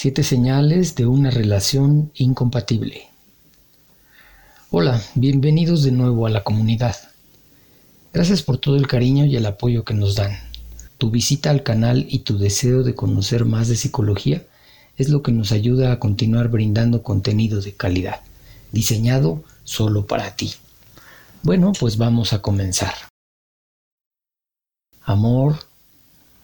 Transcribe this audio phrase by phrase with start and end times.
[0.00, 3.08] Siete señales de una relación incompatible.
[4.70, 6.94] Hola, bienvenidos de nuevo a la comunidad.
[8.12, 10.38] Gracias por todo el cariño y el apoyo que nos dan.
[10.98, 14.44] Tu visita al canal y tu deseo de conocer más de psicología
[14.96, 18.20] es lo que nos ayuda a continuar brindando contenido de calidad,
[18.70, 20.54] diseñado solo para ti.
[21.42, 22.94] Bueno, pues vamos a comenzar.
[25.02, 25.58] Amor,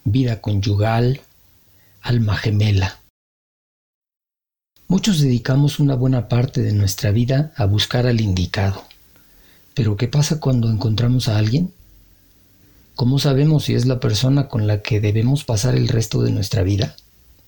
[0.02, 1.20] vida conyugal,
[2.02, 2.98] alma gemela.
[4.86, 8.84] Muchos dedicamos una buena parte de nuestra vida a buscar al indicado.
[9.72, 11.72] Pero ¿qué pasa cuando encontramos a alguien?
[12.94, 16.62] ¿Cómo sabemos si es la persona con la que debemos pasar el resto de nuestra
[16.62, 16.96] vida?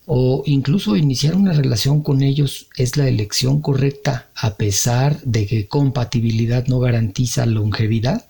[0.06, 5.68] O incluso iniciar una relación con ellos es la elección correcta a pesar de que
[5.68, 8.24] compatibilidad no garantiza longevidad?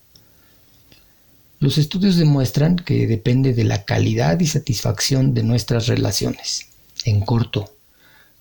[1.61, 6.67] Los estudios demuestran que depende de la calidad y satisfacción de nuestras relaciones.
[7.05, 7.76] En corto,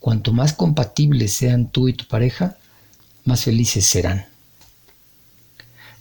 [0.05, 2.57] Cuanto más compatibles sean tú y tu pareja,
[3.23, 4.27] más felices serán.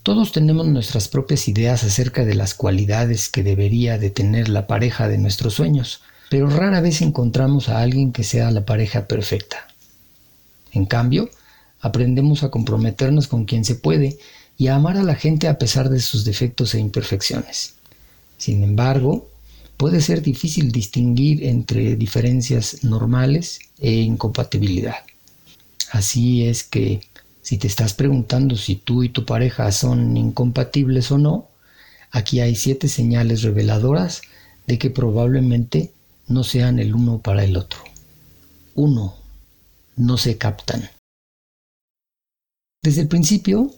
[0.03, 5.09] Todos tenemos nuestras propias ideas acerca de las cualidades que debería de tener la pareja
[5.09, 9.69] de nuestros sueños, pero rara vez encontramos a alguien que sea la pareja perfecta.
[10.73, 11.31] En cambio,
[11.81, 14.19] aprendemos a comprometernos con quien se puede
[14.59, 17.77] y a amar a la gente a pesar de sus defectos e imperfecciones.
[18.37, 19.31] Sin embargo,
[19.77, 24.97] puede ser difícil distinguir entre diferencias normales e incompatibilidad.
[25.91, 27.01] Así es que
[27.43, 31.49] si te estás preguntando si tú y tu pareja son incompatibles o no,
[32.11, 34.23] aquí hay siete señales reveladoras
[34.67, 35.93] de que probablemente
[36.27, 37.81] no sean el uno para el otro.
[38.75, 39.15] 1.
[39.97, 40.89] No se captan.
[42.83, 43.71] Desde el principio,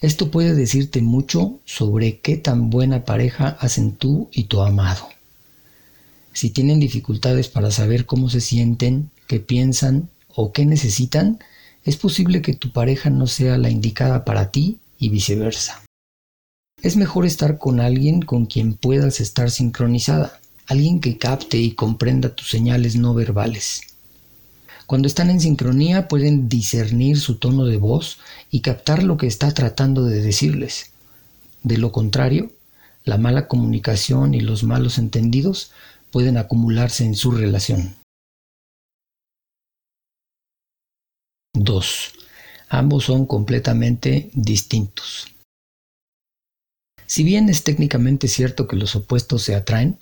[0.00, 5.13] esto puede decirte mucho sobre qué tan buena pareja hacen tú y tu amado.
[6.34, 11.38] Si tienen dificultades para saber cómo se sienten, qué piensan o qué necesitan,
[11.84, 15.84] es posible que tu pareja no sea la indicada para ti y viceversa.
[16.82, 22.34] Es mejor estar con alguien con quien puedas estar sincronizada, alguien que capte y comprenda
[22.34, 23.82] tus señales no verbales.
[24.86, 28.18] Cuando están en sincronía pueden discernir su tono de voz
[28.50, 30.90] y captar lo que está tratando de decirles.
[31.62, 32.50] De lo contrario,
[33.04, 35.70] la mala comunicación y los malos entendidos
[36.14, 37.96] pueden acumularse en su relación.
[41.54, 42.12] 2.
[42.68, 45.26] Ambos son completamente distintos.
[47.06, 49.98] Si bien es técnicamente cierto que los opuestos se atraen,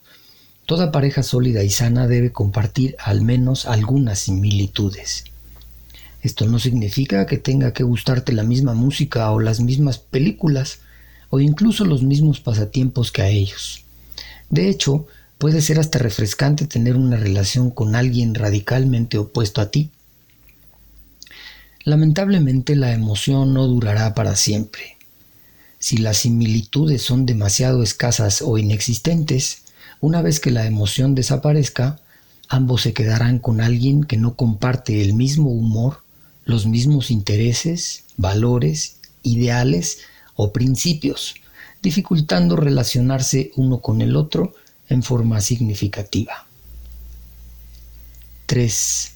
[0.67, 5.25] toda pareja sólida y sana debe compartir al menos algunas similitudes.
[6.21, 10.81] Esto no significa que tenga que gustarte la misma música o las mismas películas
[11.31, 13.87] o incluso los mismos pasatiempos que a ellos.
[14.51, 15.07] De hecho,
[15.43, 19.91] Puede ser hasta refrescante tener una relación con alguien radicalmente opuesto a ti.
[21.83, 24.99] Lamentablemente la emoción no durará para siempre.
[25.81, 29.63] Si las similitudes son demasiado escasas o inexistentes,
[30.01, 31.99] una vez que la emoción desaparezca,
[32.47, 36.05] ambos se quedarán con alguien que no comparte el mismo humor,
[36.45, 40.03] los mismos intereses, valores, ideales
[40.37, 41.35] o principios,
[41.83, 44.55] dificultando relacionarse uno con el otro
[44.93, 46.47] en forma significativa.
[48.47, 49.13] 3.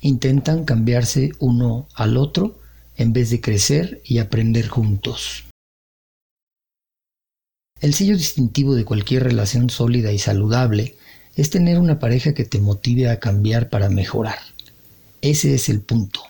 [0.00, 2.58] Intentan cambiarse uno al otro
[2.96, 5.44] en vez de crecer y aprender juntos.
[7.80, 10.96] El sello distintivo de cualquier relación sólida y saludable
[11.36, 14.38] es tener una pareja que te motive a cambiar para mejorar.
[15.22, 16.20] Ese es el punto.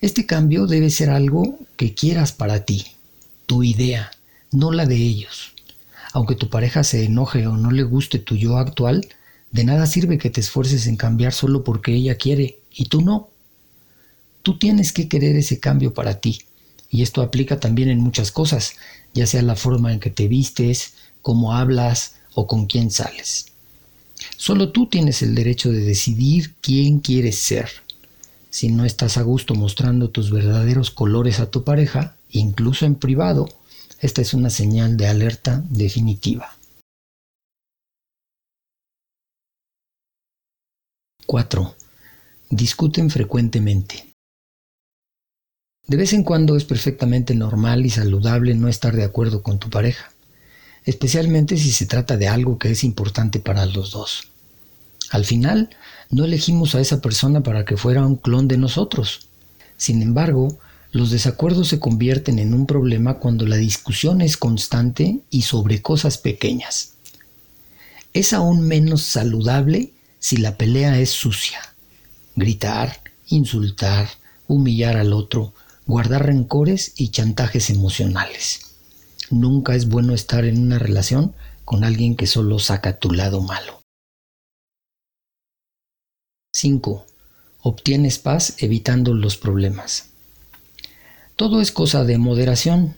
[0.00, 2.84] Este cambio debe ser algo que quieras para ti,
[3.46, 4.10] tu idea,
[4.50, 5.54] no la de ellos.
[6.12, 9.06] Aunque tu pareja se enoje o no le guste tu yo actual,
[9.50, 13.28] de nada sirve que te esfuerces en cambiar solo porque ella quiere y tú no.
[14.42, 16.42] Tú tienes que querer ese cambio para ti.
[16.88, 18.74] Y esto aplica también en muchas cosas,
[19.14, 23.46] ya sea la forma en que te vistes, cómo hablas o con quién sales.
[24.36, 27.68] Solo tú tienes el derecho de decidir quién quieres ser.
[28.50, 33.48] Si no estás a gusto mostrando tus verdaderos colores a tu pareja, incluso en privado,
[34.00, 36.56] esta es una señal de alerta definitiva.
[41.26, 41.76] 4.
[42.48, 44.14] Discuten frecuentemente.
[45.86, 49.70] De vez en cuando es perfectamente normal y saludable no estar de acuerdo con tu
[49.70, 50.12] pareja,
[50.84, 54.28] especialmente si se trata de algo que es importante para los dos.
[55.10, 55.70] Al final,
[56.08, 59.28] no elegimos a esa persona para que fuera un clon de nosotros.
[59.76, 60.58] Sin embargo,
[60.92, 66.18] los desacuerdos se convierten en un problema cuando la discusión es constante y sobre cosas
[66.18, 66.94] pequeñas.
[68.12, 71.60] Es aún menos saludable si la pelea es sucia.
[72.36, 74.08] gritar, insultar,
[74.48, 75.52] humillar al otro,
[75.86, 78.76] guardar rencores y chantajes emocionales.
[79.30, 81.34] Nunca es bueno estar en una relación
[81.64, 83.82] con alguien que solo saca tu lado malo.
[86.52, 87.06] 5.
[87.62, 90.09] Obtienes paz evitando los problemas.
[91.40, 92.96] Todo es cosa de moderación.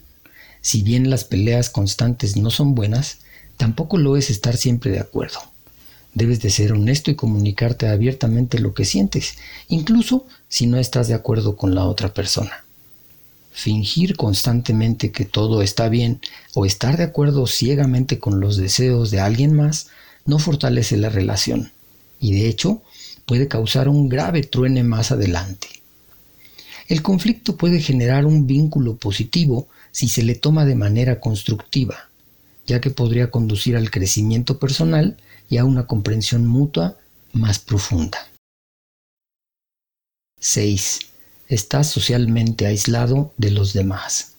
[0.59, 3.19] Si bien las peleas constantes no son buenas,
[3.55, 5.39] tampoco lo es estar siempre de acuerdo.
[6.13, 9.37] Debes de ser honesto y comunicarte abiertamente lo que sientes,
[9.69, 12.65] incluso si no estás de acuerdo con la otra persona.
[13.53, 16.19] Fingir constantemente que todo está bien
[16.53, 19.87] o estar de acuerdo ciegamente con los deseos de alguien más
[20.25, 21.71] no fortalece la relación
[22.19, 22.81] y de hecho
[23.25, 25.82] puede causar un grave truene más adelante.
[26.87, 32.09] El conflicto puede generar un vínculo positivo si se le toma de manera constructiva,
[32.65, 35.17] ya que podría conducir al crecimiento personal
[35.49, 36.97] y a una comprensión mutua
[37.31, 38.17] más profunda.
[40.39, 40.99] 6.
[41.47, 44.33] Estás socialmente aislado de los demás.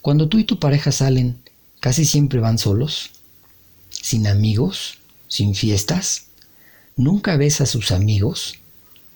[0.00, 1.42] Cuando tú y tu pareja salen,
[1.80, 3.10] casi siempre van solos,
[3.90, 6.28] sin amigos, sin fiestas.
[6.96, 8.56] ¿Nunca ves a sus amigos?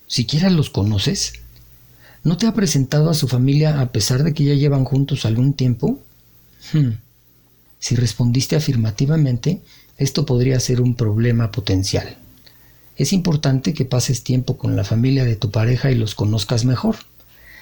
[0.07, 1.33] ¿Siquiera los conoces?
[2.23, 5.53] ¿No te ha presentado a su familia a pesar de que ya llevan juntos algún
[5.53, 5.99] tiempo?
[6.71, 6.91] Hmm.
[7.79, 9.61] Si respondiste afirmativamente,
[9.97, 12.17] esto podría ser un problema potencial.
[12.95, 16.95] Es importante que pases tiempo con la familia de tu pareja y los conozcas mejor.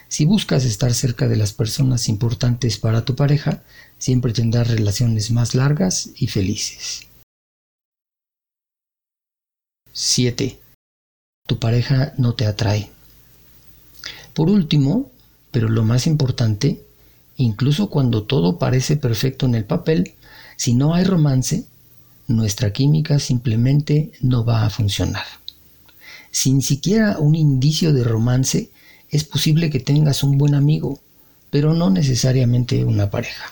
[0.10, 3.64] Si buscas estar cerca de las personas importantes para tu pareja,
[3.98, 7.08] siempre tendrás relaciones más largas y felices.
[9.94, 10.60] 7.
[11.48, 12.92] Tu pareja no te atrae.
[14.34, 15.12] Por último,
[15.52, 16.84] pero lo más importante,
[17.38, 20.14] incluso cuando todo parece perfecto en el papel,
[20.58, 21.66] si no hay romance,
[22.28, 25.26] nuestra química simplemente no va a funcionar.
[26.32, 28.70] Sin siquiera un indicio de romance,
[29.10, 31.00] es posible que tengas un buen amigo,
[31.50, 33.52] pero no necesariamente una pareja.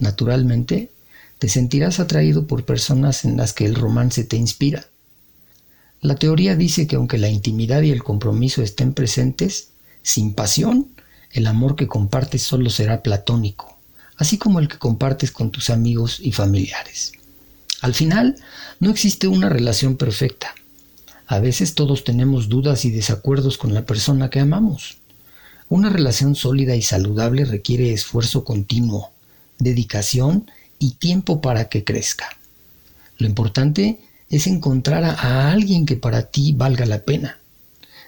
[0.00, 0.90] Naturalmente,
[1.38, 4.86] te sentirás atraído por personas en las que el romance te inspira.
[6.00, 9.68] La teoría dice que aunque la intimidad y el compromiso estén presentes,
[10.02, 10.88] sin pasión,
[11.30, 13.78] el amor que compartes solo será platónico,
[14.16, 17.12] así como el que compartes con tus amigos y familiares.
[17.80, 18.36] Al final,
[18.80, 20.54] no existe una relación perfecta.
[21.26, 24.98] A veces todos tenemos dudas y desacuerdos con la persona que amamos.
[25.68, 29.10] Una relación sólida y saludable requiere esfuerzo continuo,
[29.58, 32.36] dedicación y tiempo para que crezca.
[33.18, 37.38] Lo importante es encontrar a alguien que para ti valga la pena.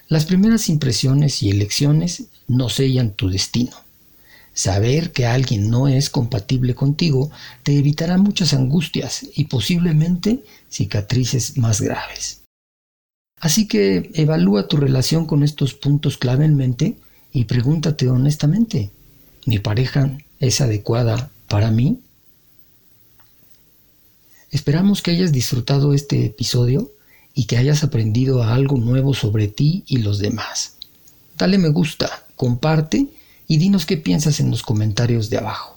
[0.09, 3.73] Las primeras impresiones y elecciones no sellan tu destino.
[4.53, 7.31] Saber que alguien no es compatible contigo
[7.63, 12.43] te evitará muchas angustias y posiblemente cicatrices más graves.
[13.41, 16.97] Así que evalúa tu relación con estos puntos clave en mente
[17.33, 18.91] y pregúntate honestamente,
[19.45, 22.01] ¿mi pareja es adecuada para mí?
[24.53, 26.94] Esperamos que hayas disfrutado este episodio
[27.35, 30.77] y que hayas aprendido algo nuevo sobre ti y los demás.
[31.37, 33.09] Dale me gusta, comparte
[33.49, 35.75] y dinos qué piensas en los comentarios de abajo.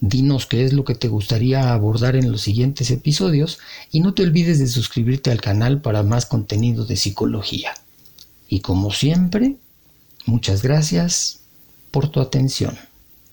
[0.00, 3.58] Dinos qué es lo que te gustaría abordar en los siguientes episodios
[3.90, 7.72] y no te olvides de suscribirte al canal para más contenido de psicología.
[8.48, 9.56] Y como siempre,
[10.26, 11.40] muchas gracias
[11.90, 12.78] por tu atención.